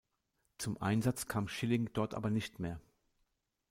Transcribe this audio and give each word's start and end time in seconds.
Zum 0.57 0.81
Einsatz 0.81 1.27
kam 1.27 1.47
Schilling 1.47 1.91
dort 1.93 2.15
aber 2.15 2.31
nicht 2.31 2.57
mehr. 2.59 2.81